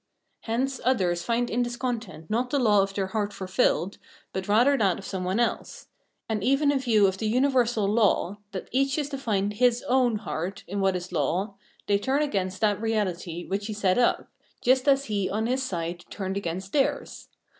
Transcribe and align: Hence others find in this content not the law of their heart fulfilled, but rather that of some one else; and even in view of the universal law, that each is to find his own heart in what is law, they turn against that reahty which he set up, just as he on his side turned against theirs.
Hence 0.39 0.81
others 0.83 1.21
find 1.21 1.47
in 1.47 1.61
this 1.61 1.77
content 1.77 2.27
not 2.27 2.49
the 2.49 2.57
law 2.57 2.81
of 2.81 2.91
their 2.95 3.05
heart 3.13 3.31
fulfilled, 3.31 3.99
but 4.33 4.47
rather 4.47 4.75
that 4.75 4.97
of 4.97 5.05
some 5.05 5.23
one 5.23 5.39
else; 5.39 5.89
and 6.27 6.43
even 6.43 6.71
in 6.71 6.79
view 6.79 7.05
of 7.05 7.19
the 7.19 7.27
universal 7.27 7.85
law, 7.87 8.39
that 8.51 8.67
each 8.71 8.97
is 8.97 9.09
to 9.09 9.19
find 9.19 9.53
his 9.53 9.83
own 9.83 10.15
heart 10.15 10.63
in 10.65 10.81
what 10.81 10.95
is 10.95 11.11
law, 11.11 11.53
they 11.85 11.99
turn 11.99 12.23
against 12.23 12.61
that 12.61 12.81
reahty 12.81 13.47
which 13.47 13.67
he 13.67 13.73
set 13.73 13.99
up, 13.99 14.27
just 14.59 14.87
as 14.87 15.05
he 15.05 15.29
on 15.29 15.45
his 15.45 15.61
side 15.61 16.03
turned 16.09 16.35
against 16.35 16.73
theirs. 16.73 17.29